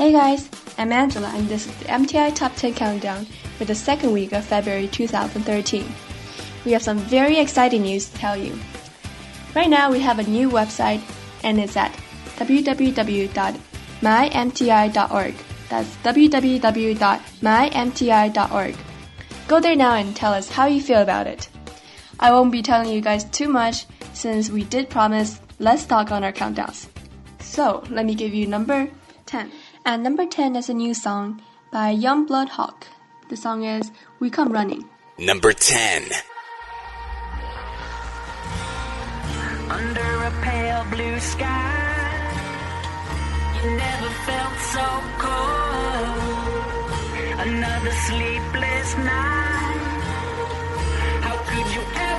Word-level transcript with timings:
Hey 0.00 0.12
guys, 0.12 0.48
I'm 0.78 0.92
Angela 0.92 1.28
and 1.28 1.46
this 1.46 1.66
is 1.66 1.76
the 1.76 1.84
MTI 1.84 2.34
Top 2.34 2.56
10 2.56 2.72
Countdown 2.72 3.26
for 3.58 3.66
the 3.66 3.74
second 3.74 4.14
week 4.14 4.32
of 4.32 4.46
February 4.46 4.88
2013. 4.88 5.84
We 6.64 6.72
have 6.72 6.80
some 6.80 6.96
very 6.96 7.38
exciting 7.38 7.82
news 7.82 8.08
to 8.08 8.16
tell 8.16 8.34
you. 8.34 8.58
Right 9.54 9.68
now 9.68 9.92
we 9.92 10.00
have 10.00 10.18
a 10.18 10.22
new 10.22 10.48
website 10.48 11.02
and 11.44 11.60
it's 11.60 11.76
at 11.76 11.92
www.mymti.org. 12.36 15.34
That's 15.68 15.96
www.mymti.org. 15.96 18.76
Go 19.48 19.60
there 19.60 19.76
now 19.76 19.94
and 19.96 20.16
tell 20.16 20.32
us 20.32 20.48
how 20.48 20.64
you 20.64 20.80
feel 20.80 21.02
about 21.02 21.26
it. 21.26 21.50
I 22.18 22.32
won't 22.32 22.52
be 22.52 22.62
telling 22.62 22.88
you 22.88 23.02
guys 23.02 23.24
too 23.24 23.48
much 23.48 23.84
since 24.14 24.48
we 24.48 24.64
did 24.64 24.88
promise 24.88 25.42
less 25.58 25.84
talk 25.84 26.10
on 26.10 26.24
our 26.24 26.32
countdowns. 26.32 26.86
So, 27.40 27.84
let 27.90 28.06
me 28.06 28.14
give 28.14 28.32
you 28.32 28.46
number 28.46 28.88
10. 29.26 29.52
And 29.84 30.02
number 30.02 30.26
10 30.26 30.56
is 30.56 30.68
a 30.68 30.74
new 30.74 30.92
song 30.92 31.40
by 31.70 31.94
Youngblood 31.96 32.50
Hawke. 32.50 32.86
The 33.28 33.36
song 33.36 33.64
is 33.64 33.90
We 34.18 34.28
Come 34.28 34.52
Running. 34.52 34.84
Number 35.18 35.52
10. 35.52 36.04
Under 39.70 40.24
a 40.24 40.30
pale 40.42 40.84
blue 40.90 41.18
sky, 41.20 42.26
you 43.56 43.70
never 43.70 44.10
felt 44.28 44.58
so 44.74 44.86
cold. 45.18 46.90
Another 47.48 47.92
sleepless 48.06 48.96
night. 48.98 49.80
How 51.24 51.36
could 51.48 51.68
you 51.74 51.82
ever 51.94 52.09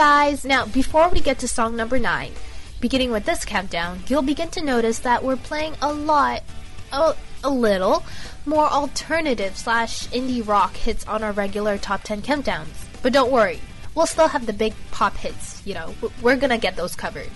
guys, 0.00 0.46
now 0.46 0.64
before 0.64 1.10
we 1.10 1.20
get 1.20 1.38
to 1.38 1.46
song 1.46 1.76
number 1.76 1.98
9, 1.98 2.32
beginning 2.80 3.10
with 3.10 3.26
this 3.26 3.44
countdown, 3.44 4.02
you'll 4.08 4.22
begin 4.22 4.48
to 4.48 4.64
notice 4.64 5.00
that 5.00 5.22
we're 5.22 5.36
playing 5.36 5.74
a 5.82 5.92
lot, 5.92 6.42
a, 6.90 7.14
a 7.44 7.50
little, 7.50 8.02
more 8.46 8.66
alternative 8.66 9.54
slash 9.58 10.08
indie 10.08 10.48
rock 10.48 10.74
hits 10.74 11.06
on 11.06 11.22
our 11.22 11.32
regular 11.32 11.76
top 11.76 12.02
10 12.02 12.22
countdowns. 12.22 12.86
But 13.02 13.12
don't 13.12 13.30
worry, 13.30 13.60
we'll 13.94 14.06
still 14.06 14.28
have 14.28 14.46
the 14.46 14.54
big 14.54 14.72
pop 14.90 15.18
hits, 15.18 15.60
you 15.66 15.74
know, 15.74 15.94
we're 16.22 16.38
gonna 16.38 16.56
get 16.56 16.76
those 16.76 16.96
covered. 16.96 17.28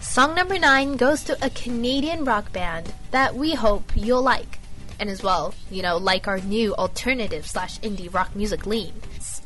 Song 0.00 0.34
number 0.34 0.58
9 0.58 0.96
goes 0.96 1.22
to 1.24 1.36
a 1.44 1.50
Canadian 1.50 2.24
rock 2.24 2.50
band 2.50 2.94
that 3.10 3.34
we 3.34 3.52
hope 3.52 3.92
you'll 3.94 4.22
like. 4.22 4.58
And 4.98 5.10
as 5.10 5.22
well, 5.22 5.52
you 5.70 5.82
know, 5.82 5.98
like 5.98 6.28
our 6.28 6.40
new 6.40 6.74
alternative 6.76 7.46
slash 7.46 7.78
indie 7.80 8.12
rock 8.12 8.34
music 8.34 8.64
lean. 8.64 8.94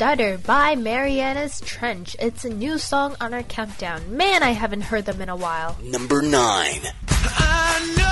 Stutter 0.02 0.36
by 0.38 0.74
Marianas 0.74 1.60
Trench. 1.64 2.16
It's 2.18 2.44
a 2.44 2.50
new 2.50 2.76
song 2.76 3.14
on 3.20 3.32
our 3.32 3.44
countdown. 3.44 4.16
Man, 4.16 4.42
I 4.42 4.50
haven't 4.50 4.80
heard 4.80 5.04
them 5.04 5.20
in 5.20 5.28
a 5.28 5.36
while. 5.36 5.76
Number 5.80 6.20
9. 6.20 6.32
I 6.34 7.94
know 7.96 8.08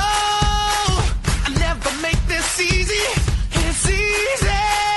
I 1.47 1.59
never 1.59 1.91
make 2.01 2.25
this 2.29 2.61
easy. 2.61 2.95
It's 3.51 3.91
easy. 3.91 4.90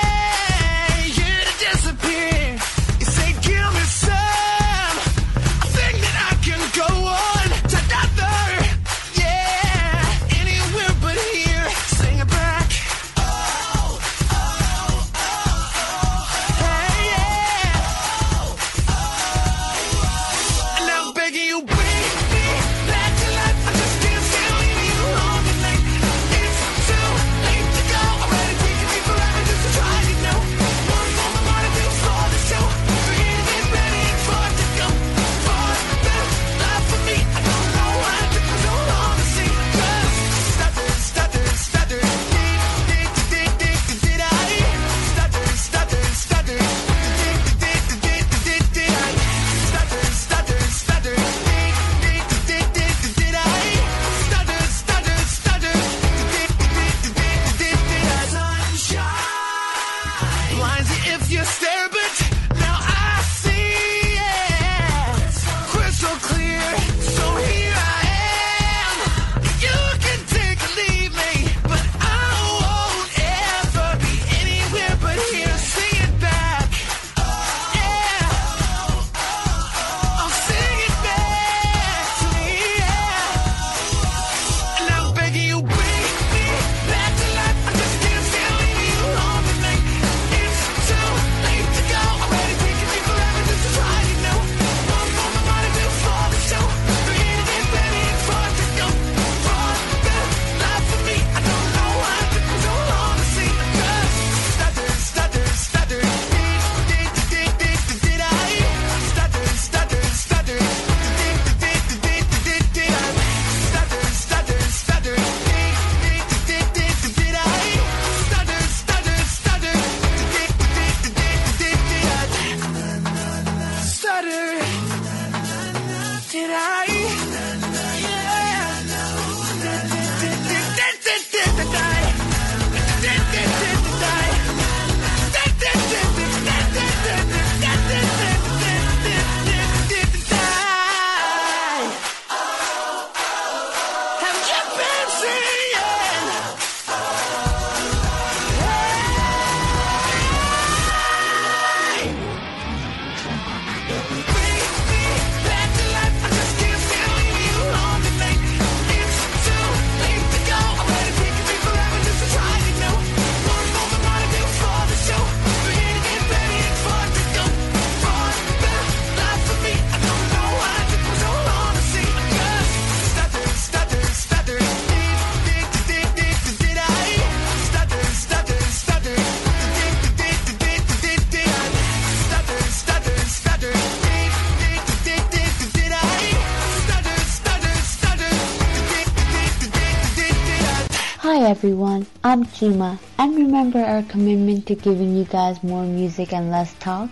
everyone, 191.64 192.06
I'm 192.22 192.44
Chima, 192.44 192.98
and 193.18 193.34
remember 193.36 193.78
our 193.78 194.02
commitment 194.02 194.66
to 194.66 194.74
giving 194.74 195.16
you 195.16 195.24
guys 195.24 195.62
more 195.62 195.82
music 195.82 196.34
and 196.34 196.50
less 196.50 196.74
talk? 196.74 197.08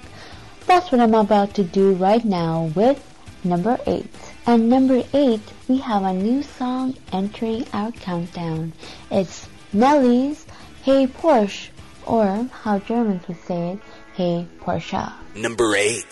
That's 0.67 0.93
what 0.93 1.01
I'm 1.01 1.15
about 1.15 1.55
to 1.55 1.65
do 1.65 1.95
right 1.95 2.23
now 2.23 2.71
with 2.75 3.03
number 3.45 3.79
8. 3.87 4.05
And 4.47 4.69
number 4.69 5.05
8, 5.15 5.41
we 5.69 5.79
have 5.79 6.03
a 6.03 6.13
new 6.13 6.43
song 6.43 6.99
entering 7.15 7.65
our 7.73 7.93
countdown. 7.93 8.75
It's 9.11 9.49
Nelly's 9.73 10.45
Hey 10.83 11.07
Porsche, 11.07 11.71
or 12.05 12.47
how 12.53 12.79
Germans 12.81 13.27
would 13.29 13.43
say 13.47 13.71
it, 13.71 13.79
Hey 14.13 14.47
Porsche. 14.61 15.15
Number 15.35 15.75
8. 15.75 16.05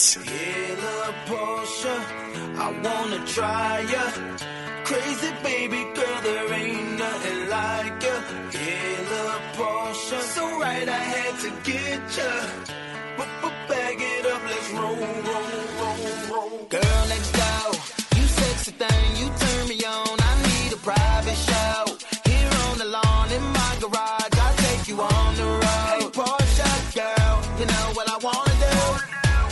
Porsche, 1.26 1.94
I 2.56 2.72
wanna 2.82 3.26
try 3.26 3.80
ya. 3.80 4.46
Crazy 4.86 5.30
baby 5.42 5.84
girl, 5.94 6.20
there 6.22 6.52
ain't 6.54 6.98
nothing 6.98 7.48
like 7.50 8.19
abortion. 9.60 10.20
So 10.34 10.44
right, 10.58 10.88
I 10.88 11.02
had 11.14 11.34
to 11.44 11.50
get 11.70 12.00
ya. 12.16 12.32
But 13.16 13.28
bag 13.68 13.98
it 14.00 14.26
up, 14.26 14.42
let's 14.50 14.70
roll, 14.72 14.96
roll, 14.96 15.48
roll, 15.80 16.00
roll. 16.30 16.66
Girl 16.68 17.02
let's 17.12 17.30
go. 17.42 17.52
you 18.16 18.26
sexy 18.40 18.72
thing, 18.72 19.08
you 19.20 19.26
turn 19.42 19.68
me 19.68 19.76
on. 19.84 20.16
I 20.30 20.32
need 20.48 20.72
a 20.72 20.80
private 20.90 21.40
show. 21.48 21.80
Here 22.30 22.52
on 22.66 22.78
the 22.78 22.88
lawn 22.96 23.28
in 23.36 23.44
my 23.58 23.72
garage, 23.82 24.34
I'll 24.44 24.56
take 24.66 24.88
you 24.88 24.96
on 25.00 25.30
the 25.40 25.48
road. 25.62 25.90
Hey, 25.92 26.06
Porsche 26.18 26.72
girl, 26.98 27.34
you 27.60 27.66
know 27.72 27.86
what 27.96 28.06
I 28.08 28.16
wanna 28.26 28.56
do? 28.66 28.76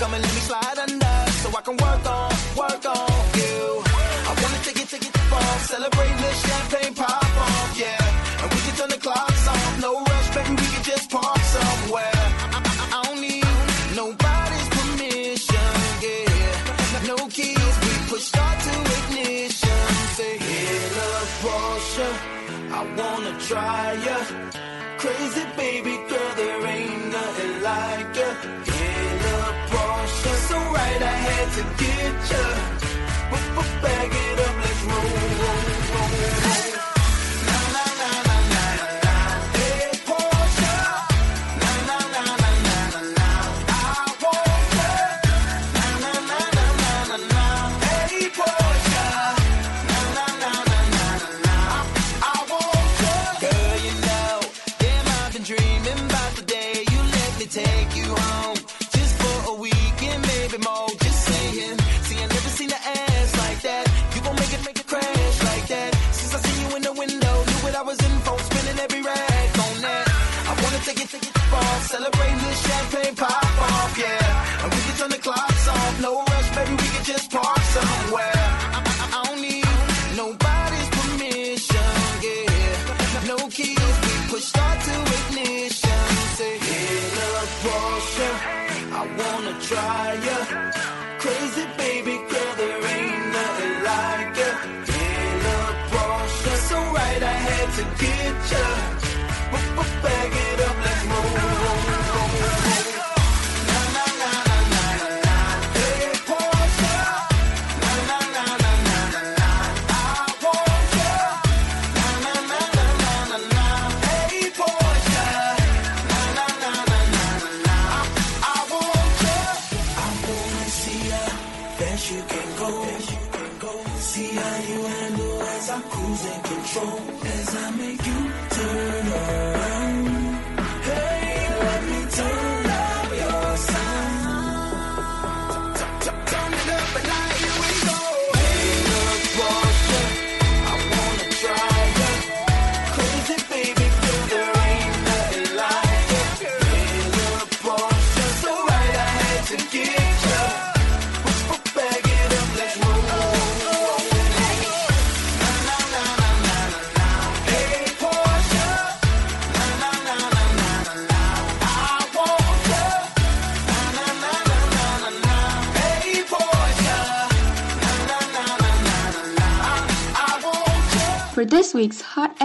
Come 0.01 0.15
and 0.15 0.23
let 0.25 0.33
me 0.37 0.43
slide 0.49 0.79
under, 0.85 1.19
so 1.43 1.49
I 1.59 1.63
can 1.67 1.77
work 1.87 2.05
on, 2.19 2.31
work 2.63 2.85
on 2.97 3.13
you. 3.41 3.59
I 4.29 4.33
wanna 4.41 4.61
take 4.67 4.81
it, 4.83 4.89
take 4.89 5.07
it 5.09 5.13
to 5.13 5.23
fall, 5.31 5.59
celebrate 5.73 6.17
the 6.23 6.31
champagne. 6.45 6.78
to 31.59 31.65
get 31.77 32.31
you. 32.31 32.68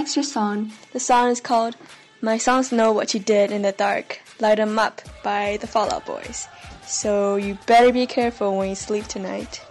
extra 0.04 0.22
song. 0.22 0.70
The 0.92 1.00
song 1.00 1.30
is 1.30 1.40
called 1.40 1.78
My 2.22 2.38
Songs 2.38 2.74
Know 2.74 2.92
What 2.92 3.14
You 3.14 3.22
Did 3.22 3.52
in 3.52 3.62
the 3.62 3.72
Dark, 3.72 4.20
Light 4.42 4.60
'em 4.60 4.78
Up 4.78 5.02
by 5.24 5.58
the 5.62 5.66
Fall 5.66 5.90
Out 5.94 6.06
Boys. 6.06 6.50
So 6.86 7.38
you 7.38 7.58
better 7.68 7.94
be 7.94 8.06
careful 8.06 8.58
when 8.58 8.68
you 8.68 8.76
sleep 8.76 9.08
tonight. 9.08 9.62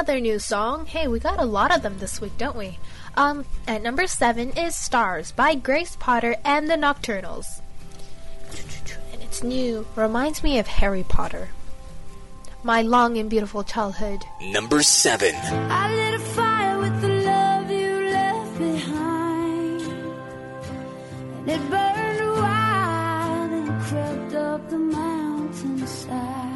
Another 0.00 0.18
new 0.18 0.38
song. 0.38 0.86
Hey, 0.86 1.08
we 1.08 1.18
got 1.18 1.38
a 1.38 1.44
lot 1.44 1.76
of 1.76 1.82
them 1.82 1.98
this 1.98 2.22
week, 2.22 2.32
don't 2.38 2.56
we? 2.56 2.78
Um, 3.18 3.44
at 3.68 3.82
number 3.82 4.06
seven 4.06 4.48
is 4.52 4.74
Stars 4.74 5.30
by 5.30 5.54
Grace 5.54 5.94
Potter 6.00 6.36
and 6.42 6.70
the 6.70 6.76
Nocturnals. 6.76 7.60
And 9.12 9.20
it's 9.20 9.42
new. 9.42 9.86
Reminds 9.96 10.42
me 10.42 10.58
of 10.58 10.66
Harry 10.66 11.02
Potter. 11.02 11.50
My 12.62 12.80
long 12.80 13.18
and 13.18 13.28
beautiful 13.28 13.62
childhood. 13.62 14.24
Number 14.40 14.82
7. 14.82 15.34
I 15.34 15.94
lit 15.94 16.14
a 16.14 16.24
fire 16.24 16.78
with 16.78 17.00
the 17.02 17.08
love 17.08 17.70
you 17.70 18.00
left 18.08 18.58
behind. 18.58 19.82
And 21.40 21.50
it 21.50 21.70
burned 21.70 22.38
wild 22.40 23.52
and 23.52 23.82
crept 23.82 24.34
up 24.34 24.70
the 24.70 24.78
mountainside. 24.78 26.49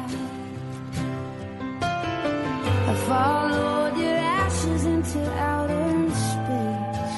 Followed 3.07 3.97
your 3.97 4.17
ashes 4.41 4.85
into 4.85 5.19
outer 5.33 6.09
space. 6.09 7.17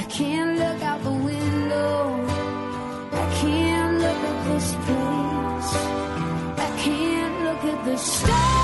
I 0.00 0.04
can't 0.08 0.58
look 0.58 0.82
out 0.82 1.02
the 1.02 1.16
window. 1.30 2.26
I 3.12 3.26
can't 3.40 3.98
look 4.04 4.20
at 4.30 4.38
this 4.48 4.68
place. 4.86 5.72
I 6.66 6.70
can't 6.84 7.36
look 7.44 7.62
at 7.72 7.84
the 7.84 7.96
stars. 7.96 8.55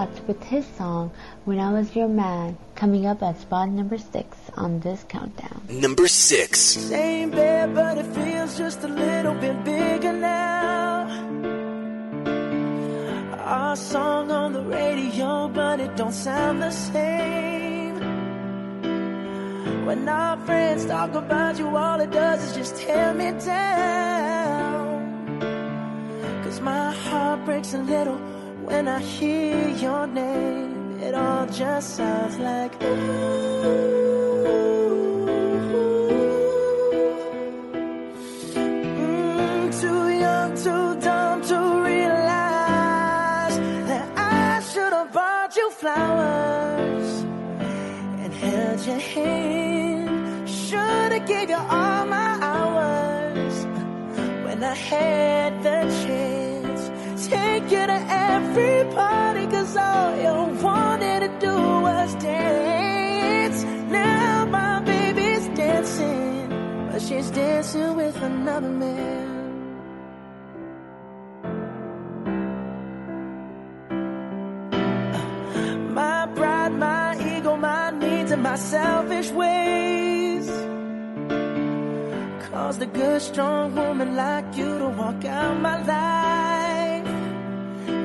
Four 0.00 0.06
spots 0.06 0.26
with 0.26 0.42
his 0.44 0.66
song 0.78 1.10
When 1.44 1.58
I 1.58 1.72
Was 1.72 1.94
Your 1.94 2.08
Man, 2.08 2.56
coming 2.74 3.06
up 3.06 3.22
at 3.22 3.40
spot 3.40 3.68
number 3.68 3.98
six 3.98 4.36
on 4.56 4.80
this 4.80 5.04
countdown. 5.08 5.62
Number 5.68 6.08
6. 6.08 6.58
Same 6.58 7.30
bed, 7.30 7.74
but 7.74 7.98
it 7.98 8.06
feels 8.14 8.56
just 8.56 8.84
a 8.84 8.88
little 8.88 9.34
bit 9.34 9.64
bigger 9.64 10.12
now. 10.12 11.08
Our 13.44 13.76
song 13.76 14.30
on 14.30 14.52
the 14.52 14.62
radio, 14.62 15.48
but 15.48 15.80
it 15.80 15.96
don't 15.96 16.12
sound 16.12 16.62
the 16.62 16.70
same. 16.70 17.96
When 19.86 20.08
our 20.08 20.36
friends 20.46 20.86
talk 20.86 21.14
about 21.14 21.58
you, 21.58 21.76
all 21.76 22.00
it 22.00 22.10
does 22.10 22.42
is 22.44 22.54
just 22.56 22.76
tear 22.76 23.12
me 23.12 23.32
down. 23.44 25.00
Cause 26.44 26.60
my 26.60 26.92
heart 26.92 27.44
breaks 27.44 27.74
a 27.74 27.78
little 27.78 28.29
when 28.70 28.86
I 28.88 29.00
hear 29.00 29.68
your 29.68 30.06
name. 30.06 31.00
It 31.00 31.14
all 31.14 31.46
just 31.46 31.96
sounds 31.96 32.38
like 32.38 32.74
Mm, 38.52 39.80
too 39.80 40.02
young, 40.24 40.50
too 40.64 41.00
dumb 41.06 41.42
to 41.50 41.58
realize 41.90 43.56
that 43.90 44.06
I 44.16 44.60
should 44.70 44.92
have 44.92 45.12
bought 45.12 45.52
you 45.56 45.70
flowers 45.70 47.10
and 48.22 48.32
held 48.32 48.80
your 48.86 49.02
hand. 49.14 50.48
Should 50.48 51.12
have 51.16 51.26
gave 51.26 51.48
you 51.50 51.62
all 51.78 52.06
my 52.18 52.30
hours 52.50 53.54
when 54.44 54.62
I 54.62 54.74
had 54.74 55.62
the 55.62 55.78
chance. 56.02 56.29
Take 58.00 58.08
you 58.08 58.08
to 58.08 58.12
every 58.12 58.84
party, 58.94 59.46
cause 59.46 59.76
all 59.76 60.16
you 60.16 60.62
wanted 60.62 61.20
to 61.20 61.46
do 61.46 61.54
was 61.54 62.14
dance. 62.14 63.64
Now 63.90 64.44
my 64.46 64.80
baby's 64.80 65.48
dancing, 65.48 66.48
but 66.90 67.02
she's 67.02 67.30
dancing 67.30 67.96
with 67.96 68.16
another 68.22 68.68
man. 68.68 69.26
My 75.94 76.26
pride, 76.34 76.72
my 76.72 77.36
ego, 77.36 77.56
my 77.56 77.90
needs, 77.90 78.30
and 78.30 78.42
my 78.42 78.56
selfish 78.56 79.30
ways 79.30 80.48
caused 82.50 82.82
a 82.82 82.86
good, 82.86 83.20
strong 83.22 83.74
woman 83.74 84.16
like 84.16 84.56
you 84.56 84.78
to 84.78 84.88
walk 84.88 85.24
out 85.24 85.60
my 85.60 85.76
life. 85.84 86.69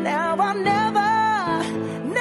Now 0.04 0.36
I'll 0.38 0.60
never, 0.74 1.12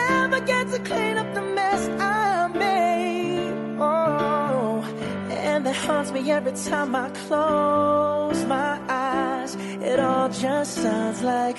never 0.00 0.40
get 0.40 0.68
to 0.72 0.78
clean 0.80 1.16
up 1.18 1.34
the 1.34 1.42
mess 1.42 1.88
I 2.00 2.48
made. 2.48 3.52
Oh, 3.80 4.82
and 5.30 5.66
it 5.66 5.76
haunts 5.76 6.10
me 6.12 6.30
every 6.30 6.52
time 6.52 6.94
I 6.94 7.08
close 7.10 8.44
my 8.44 8.78
eyes. 8.88 9.54
It 9.90 9.98
all 10.00 10.28
just 10.28 10.74
sounds 10.74 11.22
like 11.22 11.58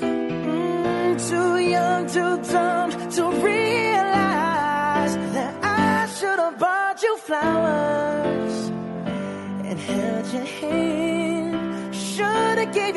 Mm, 0.00 1.28
too 1.28 1.58
young, 1.58 2.06
too 2.06 2.52
dumb 2.52 2.90
to 3.10 3.30
realize 3.44 3.61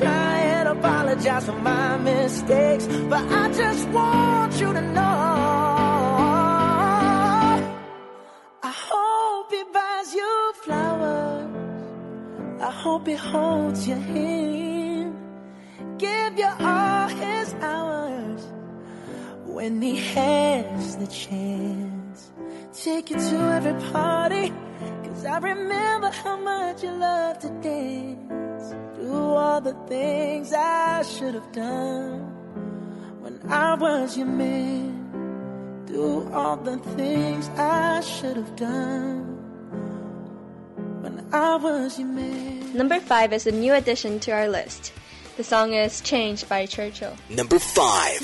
try 0.00 0.38
and 0.56 0.68
apologize 0.68 1.44
for 1.44 1.58
my 1.70 1.98
mistakes, 1.98 2.86
but 3.12 3.22
I 3.42 3.44
just 3.52 3.88
want 3.88 4.52
you 4.60 4.72
to 4.72 4.82
know. 4.96 5.20
I 8.70 8.72
hope 8.88 9.46
he 9.56 9.62
buys 9.76 10.14
you 10.14 10.52
flowers. 10.64 11.50
I 12.68 12.70
hope 12.70 13.06
he 13.06 13.14
holds 13.14 13.88
your 13.88 14.02
hand, 14.14 15.16
give 15.98 16.38
you 16.38 16.50
all 16.70 17.08
his 17.08 17.48
hours 17.70 18.42
when 19.44 19.82
he 19.82 19.96
has 20.14 20.96
the 20.96 21.06
chance. 21.06 22.30
Take 22.84 23.10
you 23.10 23.16
to 23.16 23.36
every 23.56 23.76
party, 23.92 24.52
cause 25.04 25.24
I 25.26 25.38
remember 25.38 26.10
how 26.22 26.36
much 26.36 26.82
you 26.82 26.92
love 26.92 27.38
to 27.40 27.48
dance. 27.60 28.39
Do 29.10 29.16
all 29.16 29.60
the 29.60 29.74
things 29.88 30.52
I 30.52 31.02
should 31.02 31.34
have 31.34 31.50
done 31.50 32.20
when 33.20 33.40
I 33.50 33.74
was 33.74 34.16
your 34.16 34.28
man. 34.28 35.82
Do 35.86 36.30
all 36.32 36.56
the 36.56 36.78
things 36.94 37.48
I 37.56 38.02
should 38.02 38.36
have 38.36 38.54
done 38.54 39.24
when 41.02 41.26
I 41.32 41.56
was 41.56 41.98
your 41.98 42.06
man. 42.06 42.72
Number 42.72 43.00
5 43.00 43.32
is 43.32 43.48
a 43.48 43.50
new 43.50 43.74
addition 43.74 44.20
to 44.20 44.30
our 44.30 44.48
list. 44.48 44.92
The 45.36 45.42
song 45.42 45.74
is 45.74 46.00
Changed 46.02 46.48
by 46.48 46.66
Churchill. 46.66 47.16
Number 47.28 47.58
5. 47.58 48.20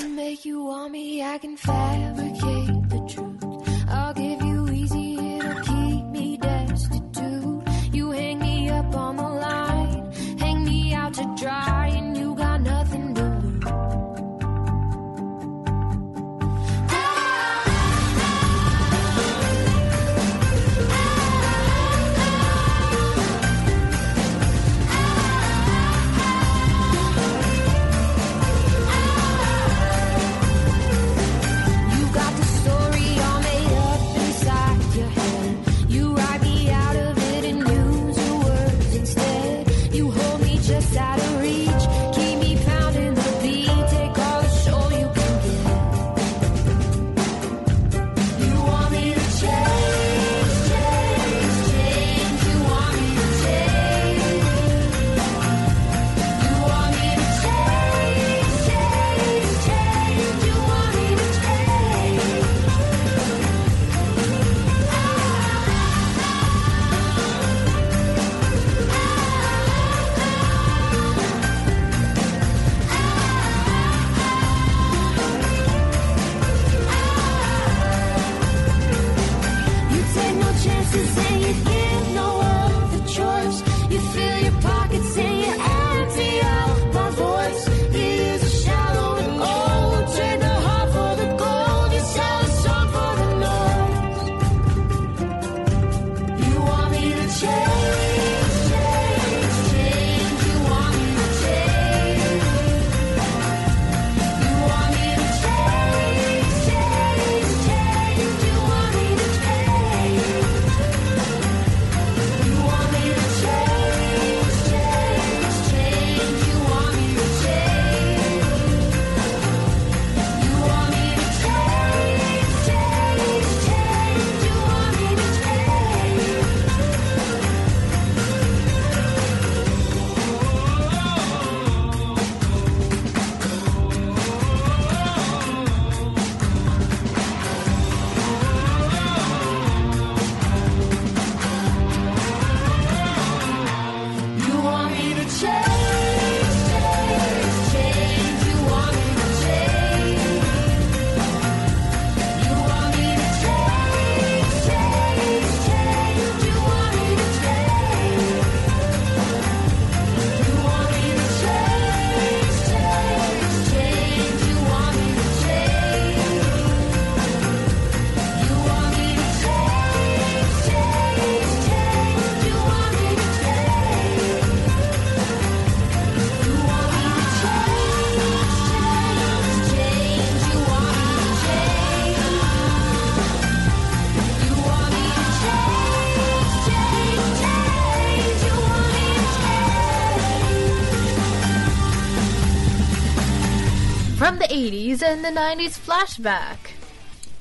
From 194.27 194.39
the 194.39 194.47
80s 194.49 195.01
and 195.01 195.23
the 195.23 195.29
90s 195.29 195.79
flashback. 195.79 196.57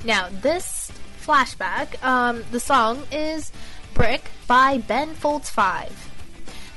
Now, 0.05 0.29
this 0.31 0.92
flashback, 1.20 2.01
um, 2.05 2.44
the 2.53 2.61
song 2.61 3.03
is 3.11 3.51
Brick 3.92 4.31
by 4.46 4.79
Ben 4.79 5.12
Folds 5.14 5.51
5. 5.51 6.12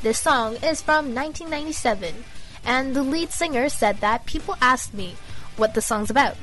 This 0.01 0.19
song 0.19 0.55
is 0.63 0.81
from 0.81 1.13
1997, 1.13 2.23
and 2.65 2.95
the 2.95 3.03
lead 3.03 3.31
singer 3.31 3.69
said 3.69 3.99
that 3.99 4.25
people 4.25 4.57
asked 4.59 4.95
me 4.95 5.15
what 5.57 5.75
the 5.75 5.81
song's 5.81 6.09
about. 6.09 6.37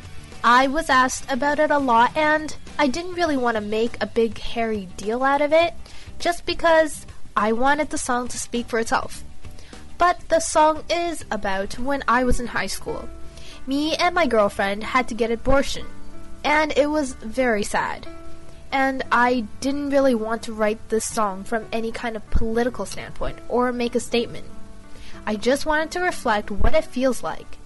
I 0.45 0.69
was 0.69 0.89
asked 0.89 1.29
about 1.29 1.59
it 1.59 1.73
a 1.73 1.79
lot, 1.79 2.17
and 2.17 2.57
I 2.79 2.87
didn't 2.87 3.15
really 3.15 3.37
want 3.37 3.57
to 3.57 3.61
make 3.61 4.01
a 4.01 4.07
big 4.07 4.39
hairy 4.39 4.87
deal 4.97 5.25
out 5.25 5.41
of 5.41 5.53
it, 5.53 5.75
just 6.21 6.47
because 6.47 7.05
I 7.37 7.51
wanted 7.51 7.91
the 7.91 7.99
song 7.99 8.29
to 8.29 8.39
speak 8.39 8.69
for 8.69 8.79
itself. 8.79 9.25
But 9.99 10.29
the 10.29 10.39
song 10.39 10.85
is 10.89 11.25
about 11.33 11.81
when 11.81 12.05
I 12.07 12.23
was 12.23 12.39
in 12.39 12.47
high 12.47 12.69
school. 12.69 13.09
Me 13.67 13.97
and 13.97 14.15
my 14.15 14.27
girlfriend 14.27 14.85
had 14.85 15.09
to 15.09 15.15
get 15.15 15.33
abortion, 15.33 15.87
and 16.45 16.73
it 16.77 16.89
was 16.89 17.15
very 17.15 17.65
sad. 17.65 18.07
And 18.71 19.03
I 19.11 19.47
didn't 19.61 19.91
really 19.91 20.15
want 20.15 20.43
to 20.45 20.53
write 20.53 20.89
this 20.89 21.05
song 21.05 21.43
from 21.43 21.67
any 21.73 21.91
kind 21.91 22.15
of 22.17 22.31
political 22.31 22.87
standpoint 22.87 23.39
or 23.49 23.73
make 23.73 23.95
a 23.95 24.01
statement. 24.01 24.47
I 25.27 25.35
just 25.35 25.67
wanted 25.67 25.91
to 25.93 26.01
reflect 26.01 26.51
what 26.51 26.75
it 26.75 26.85
feels 26.85 27.23
like. 27.23 27.59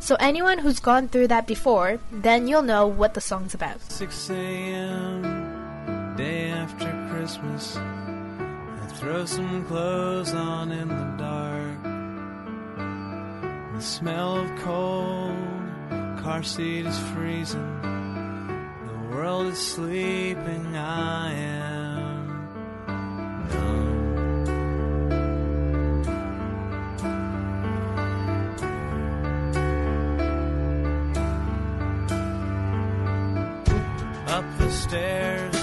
So, 0.00 0.16
anyone 0.18 0.58
who's 0.58 0.80
gone 0.80 1.06
through 1.06 1.28
that 1.28 1.46
before, 1.46 2.00
then 2.10 2.48
you'll 2.48 2.62
know 2.62 2.88
what 2.88 3.14
the 3.14 3.20
song's 3.20 3.54
about. 3.54 3.80
6 3.92 4.30
a.m. 4.30 6.16
day 6.16 6.50
after 6.50 6.90
Christmas. 7.12 7.76
I 7.76 8.86
throw 8.94 9.24
some 9.24 9.64
clothes 9.66 10.34
on 10.34 10.72
in 10.72 10.88
the 10.88 11.14
dark. 11.16 11.71
Smell 13.82 14.36
of 14.36 14.48
cold, 14.60 15.36
car 16.22 16.44
seat 16.44 16.86
is 16.86 16.98
freezing. 17.10 17.80
The 18.86 18.94
world 19.10 19.48
is 19.48 19.58
sleeping, 19.58 20.76
I 20.76 21.32
am 21.32 22.28
numb. 23.48 24.46
up 34.28 34.44
the 34.58 34.70
stairs 34.70 35.61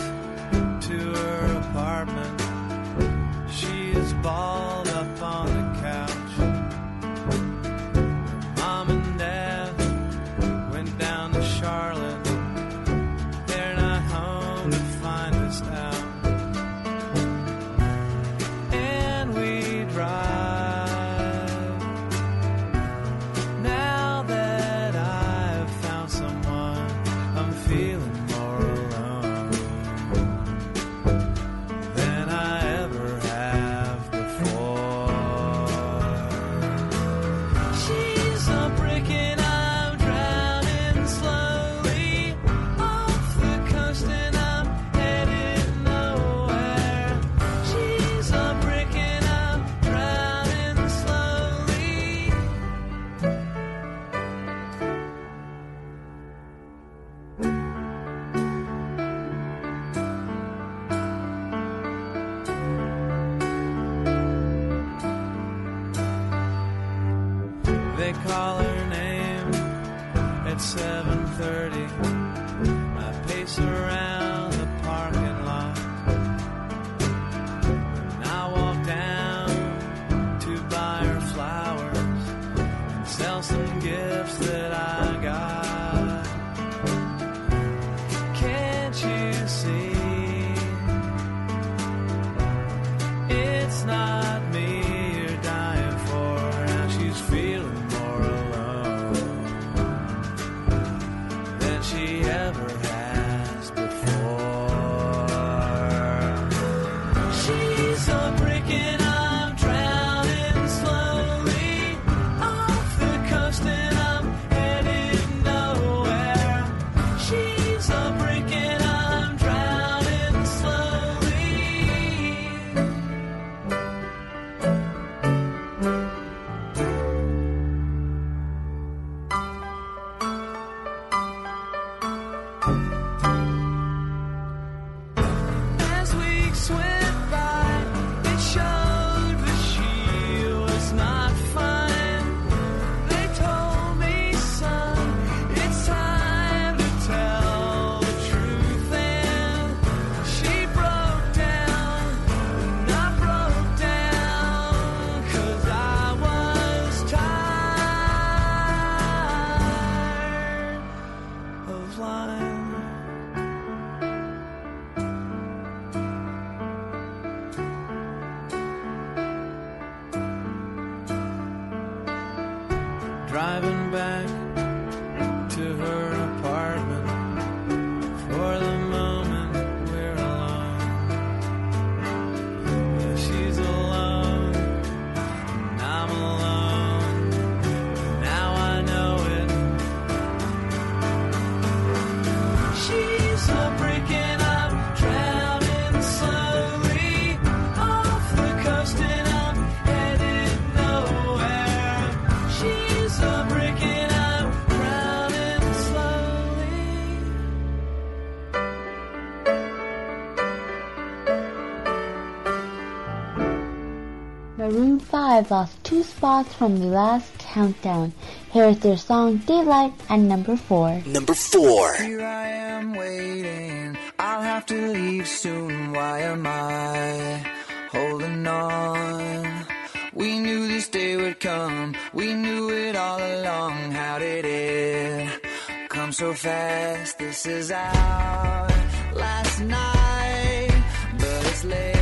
two 215.89 216.03
spots 216.03 216.53
from 216.53 216.77
the 216.77 216.85
last 216.85 217.35
countdown. 217.39 218.13
Here 218.51 218.65
is 218.65 218.79
their 218.79 218.95
song 218.95 219.37
Daylight 219.37 219.91
at 220.07 220.19
number 220.19 220.55
four. 220.55 221.01
Number 221.07 221.33
four. 221.33 221.95
Here 221.95 222.21
I 222.21 222.47
am 222.77 222.93
waiting. 222.93 223.97
I'll 224.19 224.43
have 224.43 224.67
to 224.67 224.79
leave 224.93 225.27
soon. 225.27 225.91
Why 225.91 226.19
am 226.19 226.45
I 226.45 227.43
holding 227.91 228.45
on? 228.45 229.65
We 230.13 230.37
knew 230.37 230.67
this 230.67 230.89
day 230.89 231.17
would 231.17 231.39
come. 231.39 231.95
We 232.13 232.35
knew 232.35 232.69
it 232.69 232.95
all 232.95 233.19
along. 233.19 233.91
How 233.91 234.19
did 234.19 234.45
it 234.45 235.41
come 235.89 236.11
so 236.11 236.33
fast? 236.35 237.17
This 237.17 237.47
is 237.47 237.71
our 237.71 238.69
last 239.15 239.59
night, 239.61 240.83
but 241.17 241.45
it's 241.47 241.63
late. 241.63 241.98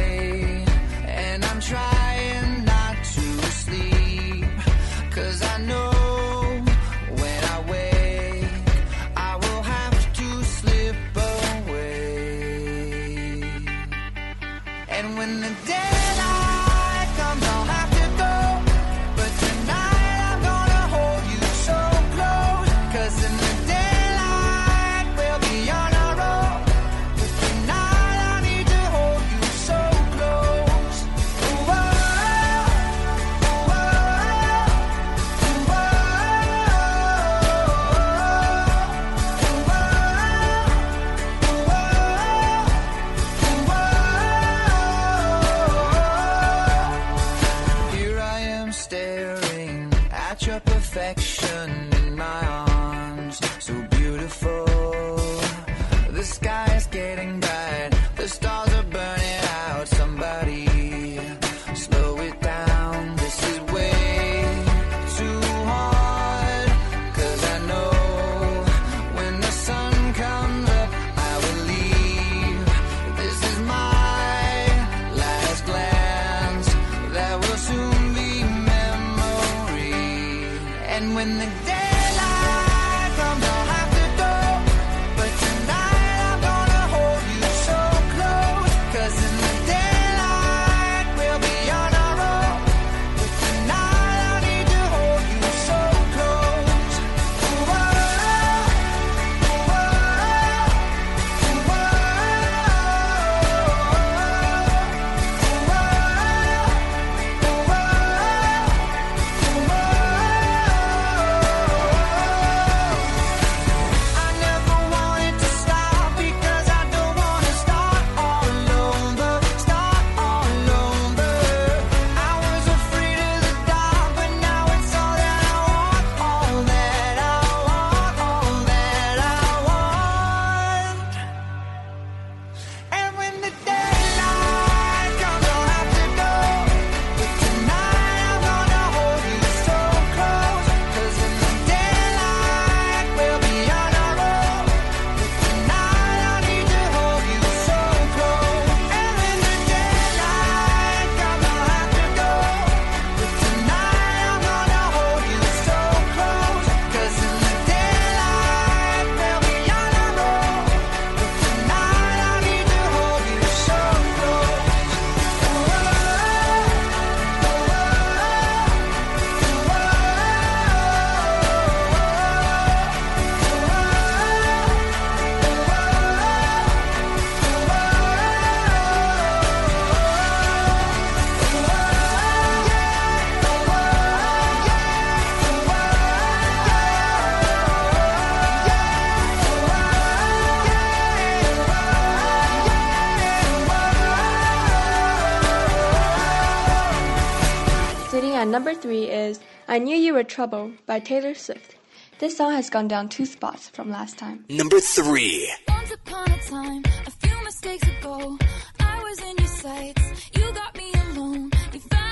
Trouble 200.23 200.71
by 200.85 200.99
Taylor 200.99 201.33
Swift. 201.33 201.75
This 202.19 202.37
song 202.37 202.53
has 202.53 202.69
gone 202.69 202.87
down 202.87 203.09
two 203.09 203.25
spots 203.25 203.69
from 203.69 203.91
last 203.91 204.17
time. 204.17 204.45
Number 204.49 204.79
three. 204.79 205.51
Once 205.67 205.91
upon 205.91 206.31
a 206.31 206.37
time, 206.39 206.83
a 207.05 207.11
few 207.11 207.43
mistakes 207.43 207.87
ago, 207.87 208.37
I 208.79 209.03
was 209.03 209.19
in 209.19 209.37
your 209.37 209.47
sights. 209.47 210.31
You 210.35 210.51
got 210.53 210.75
me 210.75 210.91
alone. 211.11 211.51
You 211.73 211.79
found 211.79 212.06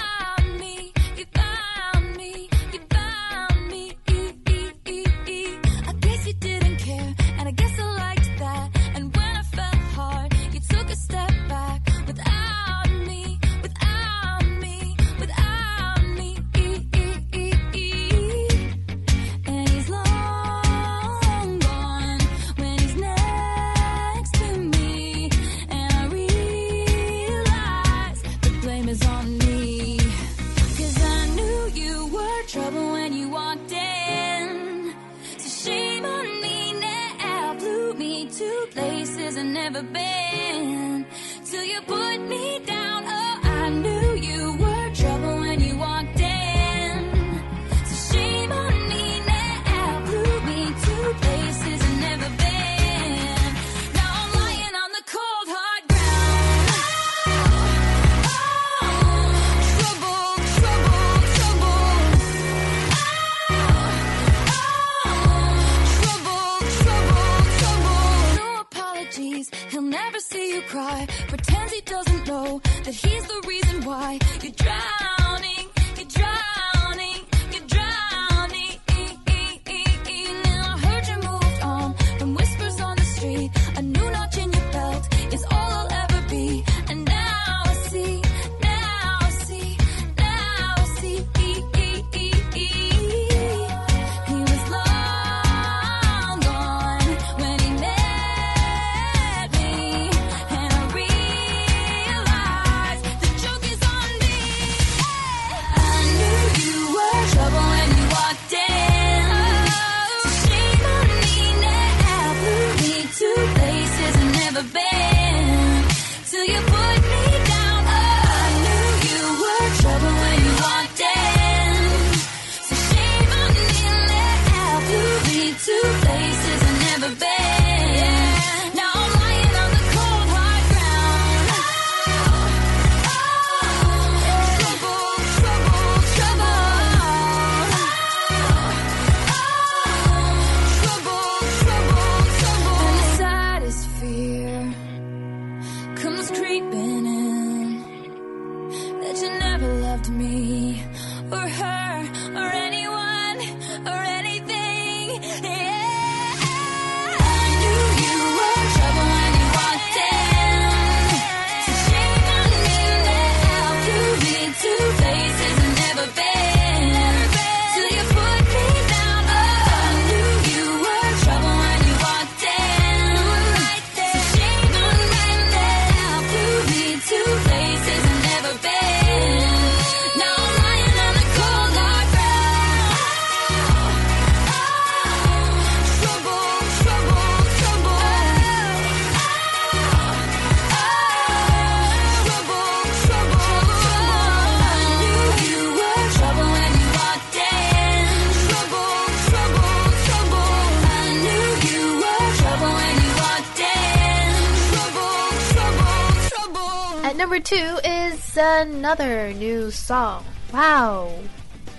number 207.26 207.40
two 207.40 207.80
is 207.84 208.38
another 208.38 209.34
new 209.34 209.72
song. 209.72 210.24
Wow. 210.54 211.12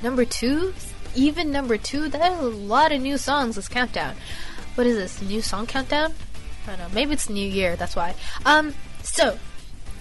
Number 0.02 0.24
two? 0.24 0.74
Even 1.14 1.52
number 1.52 1.78
two? 1.78 2.08
There's 2.08 2.40
a 2.40 2.42
lot 2.42 2.90
of 2.90 3.00
new 3.00 3.16
songs 3.16 3.54
this 3.54 3.68
countdown. 3.68 4.16
What 4.74 4.88
is 4.88 4.96
this? 4.96 5.22
New 5.22 5.40
song 5.40 5.68
countdown? 5.68 6.14
I 6.64 6.70
don't 6.70 6.78
know. 6.80 6.88
Maybe 6.92 7.12
it's 7.12 7.30
New 7.30 7.48
Year, 7.48 7.76
that's 7.76 7.94
why. 7.94 8.16
Um, 8.44 8.74
so, 9.04 9.38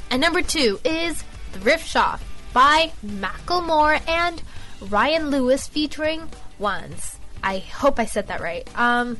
and 0.09 0.19
number 0.19 0.41
two 0.41 0.79
is 0.83 1.23
Thrift 1.51 1.87
Shop 1.87 2.21
by 2.51 2.91
Macklemore 3.05 4.01
and 4.09 4.41
Ryan 4.81 5.29
Lewis 5.29 5.67
featuring 5.67 6.27
Wanz. 6.59 7.17
I 7.43 7.59
hope 7.59 7.99
I 7.99 8.05
said 8.05 8.29
that 8.29 8.41
right. 8.41 8.67
Um, 8.75 9.19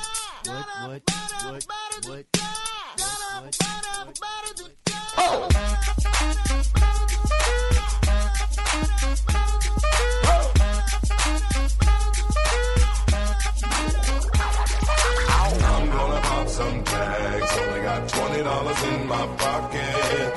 what, 0.47 0.65
what, 0.85 1.01
what, 1.43 1.65
what, 2.07 2.25
oh! 5.17 5.47
I'm 15.63 15.89
gonna 15.89 16.21
pop 16.21 16.47
some 16.47 16.83
tags. 16.83 17.57
Only 17.57 17.81
got 17.81 18.09
twenty 18.09 18.43
dollars 18.43 18.83
in 18.83 19.07
my 19.07 19.27
pocket. 19.37 20.33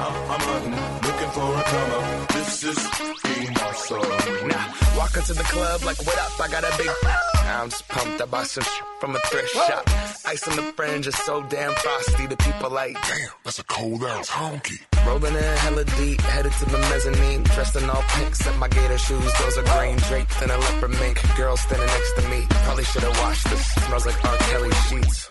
I'm, 0.00 0.30
I'm 0.30 0.40
hunting, 0.40 0.72
looking 1.02 1.30
for 1.30 1.58
a 1.58 1.62
come 1.62 1.90
up. 1.90 2.31
This 2.52 2.64
is 2.64 3.22
being 3.24 3.56
awesome. 3.58 4.48
Now, 4.48 4.74
walk 4.96 5.16
into 5.16 5.32
the 5.32 5.42
club 5.42 5.82
like, 5.84 5.96
what 6.06 6.18
up? 6.18 6.38
I 6.38 6.48
got 6.48 6.62
a 6.64 6.76
big. 6.76 6.90
I'm 7.46 7.70
just 7.70 7.88
pumped. 7.88 8.20
I 8.20 8.26
bought 8.26 8.46
some 8.46 8.62
shit 8.62 8.84
from 9.00 9.16
a 9.16 9.18
thrift 9.20 9.48
shop. 9.54 9.84
Ice 10.26 10.46
on 10.46 10.56
the 10.56 10.62
fringe 10.74 11.06
is 11.06 11.16
so 11.16 11.42
damn 11.48 11.72
frosty. 11.74 12.26
The 12.26 12.36
people 12.36 12.70
like, 12.70 12.94
damn, 13.08 13.30
That's 13.44 13.58
a 13.58 13.64
cold 13.64 14.04
ass 14.04 14.28
honky. 14.30 14.78
rolling 15.06 15.34
in 15.34 15.42
hella 15.64 15.84
deep, 15.96 16.20
headed 16.20 16.52
to 16.52 16.64
the 16.66 16.78
mezzanine. 16.78 17.42
Dressed 17.44 17.76
in 17.76 17.88
all 17.88 18.02
pink, 18.16 18.34
set 18.36 18.56
my 18.58 18.68
gator 18.68 18.98
shoes. 18.98 19.32
Those 19.40 19.58
are 19.58 19.64
green 19.78 19.96
draped 20.08 20.42
in 20.42 20.50
a 20.50 20.58
leopard 20.58 20.90
mink. 21.00 21.20
Girl 21.36 21.56
standing 21.56 21.86
next 21.86 22.12
to 22.20 22.28
me. 22.28 22.46
Probably 22.66 22.84
should 22.84 23.02
have 23.02 23.18
washed 23.20 23.48
this. 23.50 23.66
Smells 23.86 24.06
like 24.06 24.24
R. 24.24 24.36
Kelly 24.36 24.70
sheets. 24.88 25.30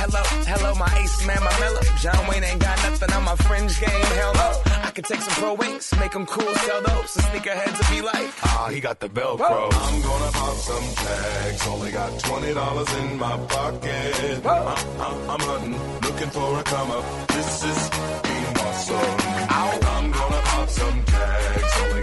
Hello, 0.00 0.22
hello, 0.46 0.74
my 0.76 0.90
ace 1.02 1.26
man, 1.26 1.42
my 1.42 1.58
mellow. 1.58 1.82
John 1.98 2.26
Wayne 2.28 2.44
ain't 2.44 2.60
got 2.60 2.76
nothing 2.84 3.12
on 3.12 3.24
my 3.24 3.34
fringe 3.34 3.80
game. 3.80 3.90
Hell 3.90 4.32
no. 4.34 4.62
I 4.86 4.90
could 4.90 5.04
take 5.04 5.20
some 5.20 5.34
pro 5.42 5.54
wings, 5.54 5.92
make 5.98 6.12
them 6.12 6.24
cool, 6.24 6.54
sell 6.54 6.82
those. 6.82 7.14
The 7.14 7.22
sneakerheads 7.22 7.76
will 7.78 7.96
be 7.96 8.02
like, 8.02 8.30
ah, 8.44 8.68
he 8.72 8.78
got 8.80 9.00
the 9.00 9.08
Velcro. 9.08 9.68
I'm 9.72 10.00
gonna 10.02 10.32
pop 10.32 10.56
some 10.56 10.86
tags. 11.04 11.66
Only 11.66 11.90
got 11.90 12.18
twenty 12.20 12.54
dollars 12.54 12.94
in 13.00 13.18
my 13.18 13.36
pocket. 13.48 14.46
I'm, 14.46 14.68
I'm, 15.00 15.30
I'm 15.30 15.40
hunting, 15.40 15.76
looking 16.06 16.30
for 16.30 16.60
a 16.60 16.62
come 16.62 16.90
up. 16.92 17.28
This 17.28 17.64
is 17.64 17.90
being 18.22 18.56
awesome. 18.66 19.48
I'm 19.50 20.10
gonna 20.12 20.42
pop 20.50 20.68
some 20.68 21.04
tags. 21.04 21.72
Only 21.82 22.02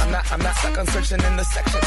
I'm 0.00 0.10
not, 0.10 0.32
I'm 0.32 0.40
not 0.40 0.56
stuck 0.56 0.78
on 0.78 0.86
searching 0.86 1.22
in 1.24 1.36
the 1.36 1.44
section. 1.44 1.80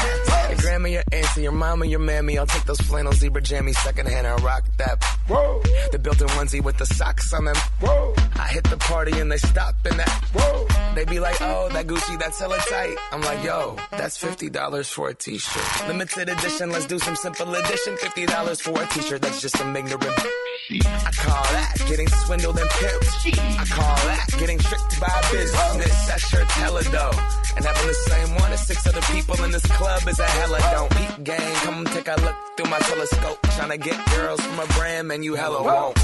Your 0.50 0.58
grandma, 0.58 0.88
your 0.88 1.02
auntie, 1.12 1.42
your 1.42 1.52
mama, 1.52 1.86
your 1.86 1.98
mammy. 1.98 2.38
I'll 2.38 2.46
take 2.46 2.64
those 2.64 2.80
flannel 2.80 3.12
zebra 3.12 3.42
jammies 3.42 3.76
secondhand 3.76 4.26
and 4.26 4.40
rock 4.42 4.64
that. 4.78 5.02
Whoa. 5.26 5.62
The 5.90 5.98
built-in 5.98 6.28
onesie 6.28 6.62
with 6.62 6.76
the 6.76 6.86
socks 6.86 7.32
on 7.32 7.46
them. 7.46 7.56
Whoa. 7.80 8.14
I 8.34 8.48
hit 8.48 8.64
the 8.64 8.76
party 8.76 9.18
and 9.18 9.30
they 9.32 9.38
stop 9.38 9.74
in 9.90 9.96
that. 9.96 10.10
Whoa. 10.34 10.66
They 10.94 11.04
be 11.04 11.18
like, 11.18 11.40
oh, 11.40 11.68
that 11.72 11.86
Gucci, 11.86 12.18
that's 12.18 12.38
hella 12.38 12.58
tight. 12.68 12.96
I'm 13.10 13.20
like, 13.22 13.42
yo, 13.42 13.76
that's 13.90 14.16
fifty 14.16 14.48
dollars 14.48 14.88
for 14.88 15.08
a 15.08 15.14
t-shirt. 15.14 15.88
Limited 15.88 16.28
edition, 16.28 16.70
let's 16.70 16.86
do 16.86 16.98
some 16.98 17.16
simple 17.16 17.52
edition. 17.54 17.96
Fifty 17.96 18.26
dollars 18.26 18.60
for 18.60 18.80
a 18.80 18.86
t-shirt, 18.86 19.22
that's 19.22 19.40
just 19.40 19.56
some 19.56 19.74
ignorant. 19.74 20.04
I 20.04 21.10
call 21.12 21.42
that 21.42 21.74
getting 21.88 22.08
swindled 22.08 22.58
and 22.58 22.70
pimped. 22.70 23.58
I 23.58 23.64
call 23.66 23.96
that 24.06 24.26
getting 24.38 24.58
tricked 24.58 25.00
by 25.00 25.08
a 25.08 25.32
business. 25.32 26.06
That 26.06 26.20
shirt's 26.20 26.52
hella 26.52 26.82
dope. 26.84 27.16
And 27.56 27.64
having 27.64 27.86
the 27.86 27.94
same 27.94 28.34
one 28.36 28.52
as 28.52 28.66
six 28.66 28.86
other 28.86 29.02
people 29.02 29.42
in 29.44 29.50
this 29.50 29.66
club 29.66 30.06
is 30.08 30.18
a 30.18 30.26
hella 30.26 30.58
don't. 30.72 30.90
Peep 30.90 31.24
gang, 31.24 31.54
come 31.56 31.84
take 31.86 32.08
a 32.08 32.16
look 32.20 32.36
through 32.56 32.70
my 32.70 32.78
telescope. 32.78 33.42
Tryna 33.42 33.80
get 33.80 34.06
girls 34.14 34.40
from 34.40 34.58
a 34.58 34.66
brand, 34.74 35.08
man, 35.14 35.22
you 35.22 35.34
hella 35.36 35.62
won't. 35.62 35.96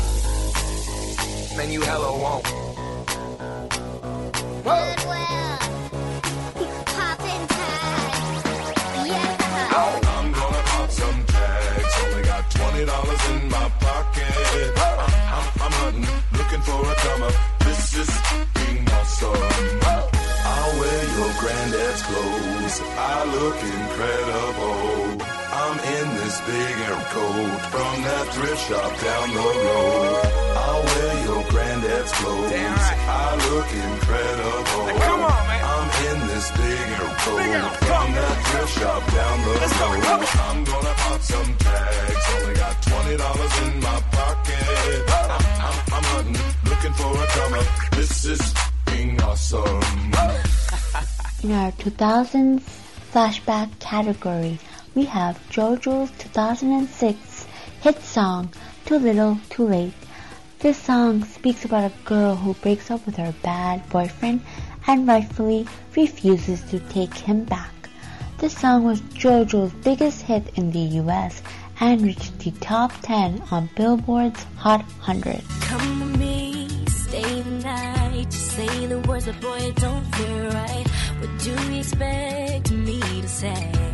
Man, 1.56 1.72
you 1.72 1.80
hella 1.80 2.12
won't. 2.22 2.44
Goodwill. 4.66 5.56
Poppin' 6.94 7.44
tags. 7.54 8.44
Yeah. 9.10 9.74
I'm 9.74 10.32
gonna 10.32 10.62
pop 10.70 10.90
some 10.90 11.24
tags. 11.26 11.94
Only 12.04 12.22
got 12.22 12.50
twenty 12.52 12.84
dollars 12.84 13.22
in 13.30 13.48
my 13.48 13.68
pocket. 13.80 14.78
I'm, 14.86 14.98
I'm, 15.36 15.46
I'm 15.64 15.72
hunting, 15.80 16.06
looking 16.38 16.62
for 16.68 16.80
a 16.92 16.94
come 17.04 17.22
up. 17.24 17.34
This 17.66 17.94
is 18.02 18.10
being 18.54 18.88
awesome. 18.90 19.50
I'll 20.52 20.72
wear 20.78 21.02
your 21.18 21.32
granddad's 21.40 22.02
clothes. 22.02 22.76
I 22.96 23.24
look 23.34 23.58
incredible. 23.74 24.99
I'm 26.50 26.58
in 26.58 26.66
this 26.66 26.70
big 26.70 26.80
air 26.88 27.04
coat 27.10 27.60
from 27.70 28.02
that 28.02 28.26
thrift 28.34 28.68
shop 28.68 28.92
down 29.00 29.30
the 29.30 29.40
road. 29.40 30.22
I'll 30.56 30.82
wear 30.84 31.24
your 31.24 31.42
granddad's 31.50 32.12
clothes. 32.12 32.50
Damn 32.50 32.74
right. 32.74 32.98
I 33.08 33.36
look 33.50 33.68
incredible. 33.70 34.84
Hey, 34.90 34.98
come 35.06 35.20
on, 35.22 35.46
man. 35.46 35.62
I'm 35.70 35.88
in 36.10 36.18
this 36.28 36.50
big 36.50 36.88
air 36.90 37.10
coat 37.22 37.38
Big 37.38 37.62
from 37.86 38.06
coat. 38.06 38.14
that 38.18 38.36
thrift 38.46 38.72
shop 38.78 39.02
down 39.14 39.36
the 39.46 39.52
Let's 39.60 39.80
road. 39.80 40.02
come. 40.02 40.22
I'm 40.50 40.64
gonna 40.64 40.94
pop 41.02 41.20
some 41.22 41.56
tags. 41.58 42.26
Only 42.34 42.54
got 42.54 42.74
twenty 42.82 43.16
dollars 43.16 43.54
in 43.62 43.80
my 43.80 43.98
pocket. 44.10 45.02
I'm, 45.10 45.30
I'm, 45.66 45.76
I'm 45.94 46.04
hunting, 46.10 46.38
looking 46.70 46.94
for 46.94 47.10
a 47.14 47.26
come 47.36 47.54
up. 47.54 47.66
This 47.92 48.24
is 48.24 48.42
being 48.86 49.20
awesome. 49.22 49.82
In 51.42 51.52
our 51.52 51.72
2000s 51.72 52.60
flashback 53.12 53.78
category, 53.80 54.58
we 54.94 55.04
have 55.04 55.38
JoJo's 55.50 56.10
2006 56.18 57.46
hit 57.80 58.02
song 58.02 58.52
Too 58.86 58.98
Little 58.98 59.38
Too 59.48 59.66
Late. 59.66 59.92
This 60.58 60.76
song 60.76 61.24
speaks 61.24 61.64
about 61.64 61.90
a 61.90 62.04
girl 62.04 62.34
who 62.34 62.54
breaks 62.54 62.90
up 62.90 63.06
with 63.06 63.16
her 63.16 63.32
bad 63.42 63.88
boyfriend 63.88 64.40
and 64.86 65.06
rightfully 65.06 65.66
refuses 65.96 66.62
to 66.70 66.80
take 66.80 67.14
him 67.14 67.44
back. 67.44 67.72
This 68.38 68.56
song 68.56 68.84
was 68.84 69.00
JoJo's 69.00 69.72
biggest 69.84 70.22
hit 70.22 70.50
in 70.56 70.72
the 70.72 71.00
US 71.02 71.42
and 71.78 72.02
reached 72.02 72.38
the 72.40 72.50
top 72.52 72.92
10 73.02 73.42
on 73.50 73.70
Billboard's 73.76 74.44
Hot 74.56 74.82
100. 75.04 75.42
Come 75.62 76.00
with 76.00 76.18
me, 76.18 76.68
stay 76.88 77.42
the 77.42 77.50
night. 77.62 78.24
Just 78.30 78.52
say 78.52 78.86
the 78.86 78.98
words, 79.00 79.26
but 79.26 79.40
boy, 79.40 79.72
don't 79.76 80.14
feel 80.14 80.48
right. 80.48 80.86
What 81.20 81.38
do 81.38 81.50
you 81.50 81.78
expect 81.80 82.70
me 82.72 83.00
to 83.00 83.28
say? 83.28 83.89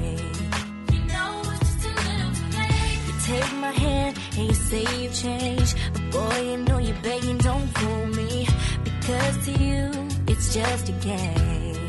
Take 3.26 3.52
my 3.54 3.72
hand 3.72 4.16
and 4.36 4.46
you 4.46 4.54
say 4.54 4.84
you've 5.02 5.14
changed, 5.14 5.76
but 5.92 6.04
boy, 6.12 6.38
you 6.48 6.56
know 6.58 6.78
you're 6.78 7.02
begging, 7.02 7.38
don't 7.38 7.68
fool 7.76 8.06
me. 8.18 8.46
Because 8.84 9.34
to 9.46 9.52
you, 9.64 9.90
it's 10.28 10.54
just 10.54 10.88
a 10.88 10.92
game. 10.92 11.88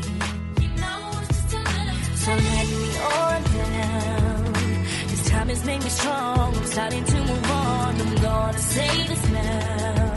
You 0.62 0.68
know 0.82 1.04
so 2.22 2.32
let 2.48 2.66
me 2.82 2.90
on 3.20 3.40
down. 3.56 4.52
This 5.10 5.28
time 5.30 5.48
has 5.48 5.64
made 5.64 5.82
me 5.82 5.90
strong. 5.90 6.56
I'm 6.56 6.66
starting 6.66 7.04
to 7.04 7.16
move 7.28 7.50
on. 7.50 8.00
I'm 8.00 8.14
gonna 8.16 8.58
say 8.58 9.06
this 9.06 9.24
now. 9.30 10.07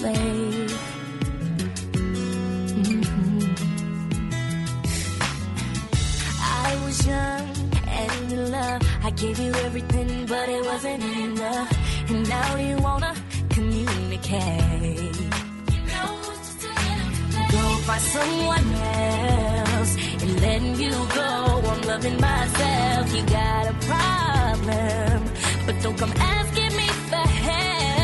Late. 0.00 0.72
Mhm. 2.76 3.02
I 6.64 6.76
was 6.84 7.06
young 7.06 7.46
and 8.02 8.32
in 8.32 8.50
love. 8.50 8.82
I 9.02 9.10
gave 9.10 9.38
you 9.38 9.52
everything, 9.66 10.26
but 10.26 10.48
it 10.48 10.62
wasn't 10.64 11.02
enough. 11.02 11.70
And 12.10 12.28
now 12.28 12.56
you 12.56 12.76
wanna 12.78 13.14
communicate. 13.48 15.16
Go 17.52 17.62
find 17.86 18.04
someone 18.16 18.68
else 18.82 19.92
and 20.22 20.40
letting 20.40 20.76
you 20.84 20.94
go. 21.20 21.30
I'm 21.72 21.80
loving 21.82 22.18
myself. 22.20 23.04
You 23.14 23.22
got 23.38 23.62
a 23.74 23.76
problem, 23.90 25.18
but 25.66 25.74
don't 25.82 25.98
come 25.98 26.14
asking 26.36 26.72
me 26.80 26.88
for 27.10 27.26
help. 27.46 27.95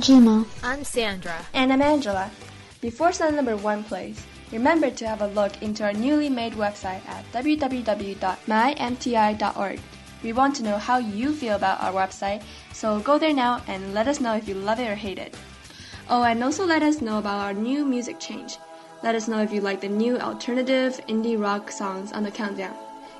I'm 0.00 0.04
Jima. 0.04 0.46
I'm 0.62 0.82
Sandra. 0.82 1.44
And 1.52 1.70
I'm 1.70 1.82
Angela. 1.82 2.30
Before 2.80 3.12
song 3.12 3.36
number 3.36 3.54
one 3.54 3.84
plays, 3.84 4.24
remember 4.50 4.90
to 4.90 5.06
have 5.06 5.20
a 5.20 5.26
look 5.26 5.60
into 5.60 5.84
our 5.84 5.92
newly 5.92 6.30
made 6.30 6.54
website 6.54 7.06
at 7.06 7.30
www.mymti.org. 7.32 8.20
We 10.22 10.32
want 10.32 10.56
to 10.56 10.62
know 10.62 10.78
how 10.78 10.96
you 10.96 11.34
feel 11.34 11.54
about 11.54 11.82
our 11.82 11.92
website, 11.92 12.42
so 12.72 13.00
go 13.00 13.18
there 13.18 13.34
now 13.34 13.60
and 13.66 13.92
let 13.92 14.08
us 14.08 14.22
know 14.22 14.34
if 14.34 14.48
you 14.48 14.54
love 14.54 14.80
it 14.80 14.88
or 14.88 14.94
hate 14.94 15.18
it. 15.18 15.36
Oh, 16.08 16.22
and 16.22 16.42
also 16.42 16.64
let 16.64 16.82
us 16.82 17.02
know 17.02 17.18
about 17.18 17.40
our 17.40 17.52
new 17.52 17.84
music 17.84 18.18
change. 18.18 18.56
Let 19.02 19.14
us 19.14 19.28
know 19.28 19.42
if 19.42 19.52
you 19.52 19.60
like 19.60 19.82
the 19.82 19.88
new 19.90 20.18
alternative 20.18 20.98
indie 21.08 21.38
rock 21.38 21.70
songs 21.70 22.10
on 22.12 22.22
the 22.22 22.30
countdown. 22.30 22.74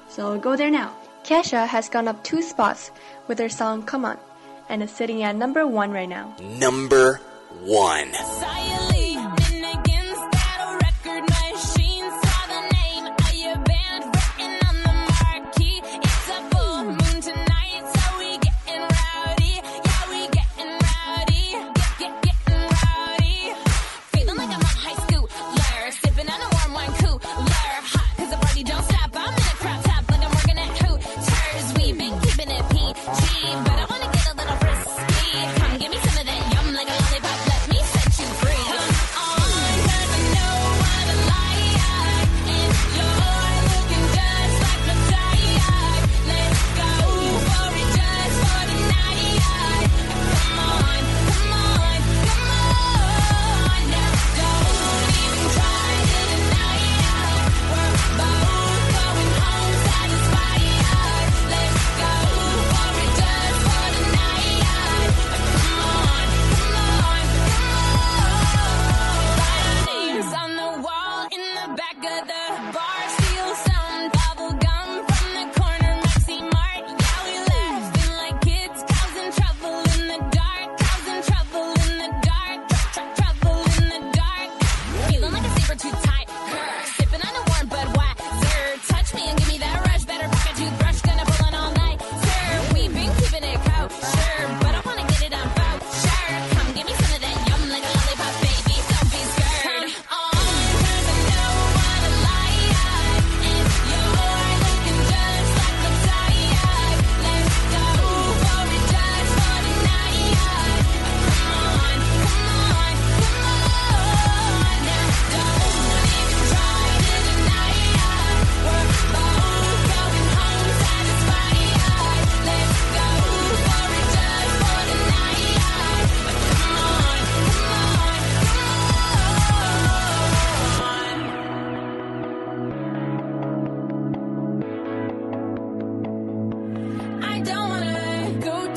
So 0.09 0.39
go 0.39 0.57
there 0.57 0.71
now. 0.71 0.97
Kesha 1.25 1.67
has 1.67 1.91
gone 1.91 2.09
up 2.09 2.25
two 2.25 2.41
spots 2.41 2.91
with 3.29 3.39
her 3.39 3.51
song 3.51 3.83
Come 3.83 4.07
On, 4.07 4.17
and 4.71 4.83
is 4.83 4.91
sitting 4.91 5.23
at 5.23 5.37
number 5.37 5.67
one 5.67 5.91
right 5.91 6.09
now. 6.09 6.35
Number 6.41 7.21
one. 7.61 8.13
Leaning 8.13 9.00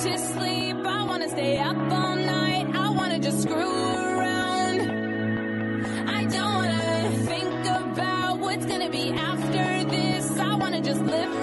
to 0.03 0.17
sleep. 0.17 0.75
I 0.85 1.05
wanna 1.05 1.29
stay 1.29 1.57
up 1.59 1.77
all 1.77 2.17
night. 2.17 2.67
I 2.75 2.89
wanna 2.89 3.19
just 3.19 3.43
screw 3.43 3.55
around. 3.55 4.81
I 6.09 6.25
don't 6.25 6.53
wanna 6.55 7.09
think 7.25 7.65
about 7.65 8.37
what's 8.39 8.65
gonna 8.65 8.89
be 8.89 9.13
after 9.13 9.85
this. 9.89 10.29
I 10.37 10.55
wanna 10.55 10.81
just 10.81 10.99
live 11.03 11.42